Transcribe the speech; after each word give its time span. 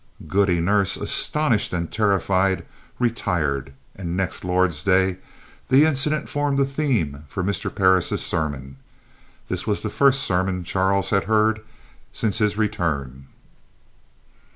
Goody 0.27 0.59
Nurse, 0.59 0.97
astonished 0.97 1.73
and 1.73 1.91
terrified, 1.91 2.65
retired, 2.97 3.71
and 3.95 4.17
next 4.17 4.43
Lord's 4.43 4.81
day 4.81 5.19
the 5.67 5.85
incident 5.85 6.27
formed 6.27 6.59
a 6.59 6.65
theme 6.65 7.23
for 7.27 7.43
Mr. 7.43 7.69
Parris' 7.69 8.19
sermon. 8.25 8.77
This 9.47 9.67
was 9.67 9.83
the 9.83 9.91
first 9.91 10.23
sermon 10.23 10.63
Charles 10.63 11.11
had 11.11 11.25
heard 11.25 11.61
since 12.11 12.39
his 12.39 12.57
return. 12.57 13.27